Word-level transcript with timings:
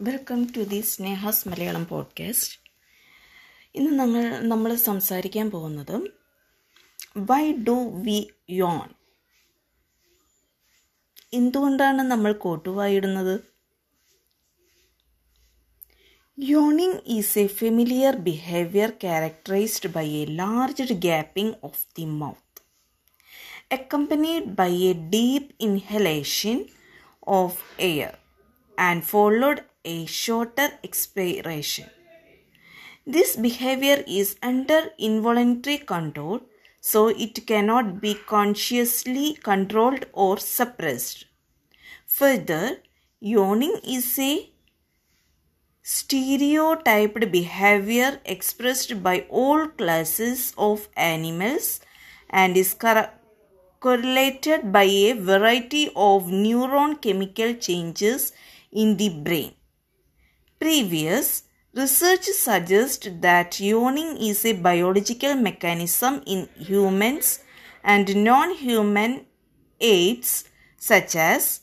Welcome 0.00 0.52
to 0.56 0.60
the 0.60 0.80
Sneha's 0.80 1.48
Malayalam 1.48 1.86
podcast 1.86 2.58
ഇന്ന് 3.74 3.98
ഞങ്ങൾ 3.98 4.40
നമ്മൾ 4.40 4.74
സംസാരിക്കാൻ 4.74 5.50
പോകുന്നത് 5.50 6.10
വൈ 7.16 7.52
ഡു 7.52 8.02
വി 8.02 8.30
യോൺ 8.50 8.88
എന്തുകൊണ്ടാണ് 11.32 12.02
നമ്മൾ 12.02 12.32
കോട്ടുവായിടുന്നത്? 12.32 13.40
Yawning 16.38 17.02
is 17.06 17.38
a 17.38 17.46
familiar 17.46 18.16
behaviour 18.16 18.90
characterised 18.90 19.88
by 19.88 20.08
a 20.10 20.24
large 20.24 20.92
gaping 20.92 21.54
of 21.64 21.86
the 21.98 22.04
mouth 22.04 22.62
accompanied 23.72 24.44
by 24.44 24.76
a 24.76 24.92
deep 24.92 25.54
inhalation 25.60 26.64
of 27.28 27.82
air 27.82 28.18
and 28.80 29.02
followed 29.02 29.75
a 29.86 30.06
shorter 30.06 30.68
expiration. 30.84 31.88
This 33.06 33.36
behavior 33.36 34.02
is 34.06 34.36
under 34.42 34.90
involuntary 34.98 35.78
control, 35.78 36.40
so 36.80 37.08
it 37.08 37.46
cannot 37.46 38.00
be 38.00 38.14
consciously 38.14 39.38
controlled 39.42 40.06
or 40.12 40.38
suppressed. 40.38 41.24
Further, 42.06 42.78
yawning 43.20 43.76
is 43.86 44.18
a 44.18 44.50
stereotyped 45.82 47.30
behavior 47.30 48.20
expressed 48.24 49.02
by 49.04 49.24
all 49.28 49.68
classes 49.68 50.52
of 50.58 50.88
animals 50.96 51.80
and 52.30 52.56
is 52.56 52.74
cor- 52.74 53.10
correlated 53.78 54.72
by 54.72 54.82
a 54.82 55.12
variety 55.12 55.86
of 55.94 56.24
neuron 56.24 57.00
chemical 57.00 57.54
changes 57.54 58.32
in 58.72 58.96
the 58.96 59.10
brain. 59.26 59.55
Previous 60.60 61.42
research 61.74 62.24
suggests 62.24 63.08
that 63.20 63.60
yawning 63.60 64.16
is 64.18 64.44
a 64.44 64.54
biological 64.54 65.34
mechanism 65.36 66.22
in 66.26 66.48
humans 66.58 67.40
and 67.84 68.24
non 68.24 68.54
human 68.54 69.26
apes, 69.80 70.44
such 70.82 71.14
as 71.14 71.60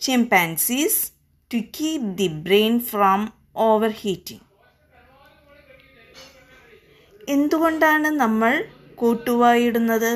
chimpanzees, 0.00 1.12
to 1.50 1.62
keep 1.62 2.16
the 2.16 2.28
brain 2.46 2.80
from 2.82 3.20
overheating. 3.68 4.42
എന്തുകൊണ്ടാണ് 7.28 8.08
നമ്മൾ 8.22 8.52
കൂട്ടുവായിടുന്നത് 8.94 10.12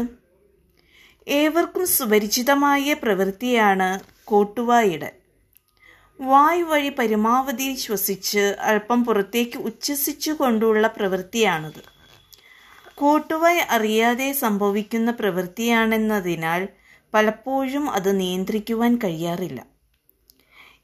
ഏവർക്കും 1.26 1.86
സുപരിചിതമായ 1.86 2.94
പ്രവൃത്തിയാണ് 2.94 3.88
കോട്ടുവായിടൽ 4.24 5.14
വായു 6.20 6.64
വഴി 6.64 6.88
പരമാവധി 6.88 7.74
ശ്വസിച്ച് 7.74 8.56
അല്പം 8.60 9.04
പുറത്തേക്ക് 9.04 9.58
ഉച്ഛസിച്ചു 9.58 10.30
കൊണ്ടുള്ള 10.30 10.86
പ്രവൃത്തിയാണിത്. 10.86 11.82
കൂട്ടുവായി 12.94 13.58
അറിയാതെ 13.58 14.32
സംഭവിക്കുന്ന 14.32 15.10
പ്രവൃത്തിയാണെന്നതിനാൽ 15.10 16.68
പലപ്പോഴും 17.14 17.91
അത് 17.91 18.20
നിയന്ത്രിക്കുവാൻ 18.20 18.96
കഴിയാറില്ല. 18.96 19.64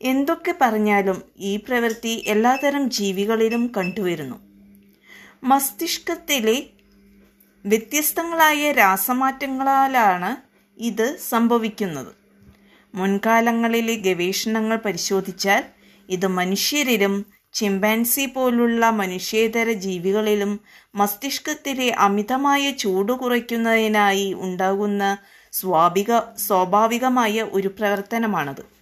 എന്തൊക്കെ 0.03 0.55
പറഞ്ഞാലും 0.61 1.23
ഈ 1.37 1.57
പ്രവൃത്തി 1.57 2.25
എല്ലാതരം 2.27 2.91
ജീവികളിലും 2.91 3.73
കണ്ടുവരുന്നു. 3.77 4.37
മസ്തിഷ്കത്തിലെ 5.45 6.67
വ്യത്യസ്തങ്ങളായ 7.67 8.73
രാസമാറ്റങ്ങളാലാണ് 8.73 10.37
ഇത് 10.79 11.19
സംഭവിക്കുന്നത്. 11.29 12.26
മുൻകാലങ്ങളിലെ 12.97 13.95
ഗവേഷണങ്ങൾ 13.97 14.77
പരിശോധിച്ചാൽ 14.77 15.63
ഇത് 16.09 16.27
മനുഷ്യരിലും 16.27 17.15
ചിമ്പാൻസി 17.53 18.27
പോലുള്ള 18.27 18.91
മനുഷ്യേതര 18.91 19.73
ജീവികളിലും 19.73 20.61
മസ്തിഷ്കത്തിലെ 20.95 21.89
അമിതമായ 21.91 22.71
ചൂട് 22.71 23.13
കുറയ്ക്കുന്നതിനായി 23.13 24.35
ഉണ്ടാകുന്ന 24.39 25.03
സ്വാഭിക 25.53 26.11
സ്വാഭാവികമായ 26.37 27.43
ഒരു 27.53 27.69
പ്രവർത്തനമാണത്. 27.69 28.76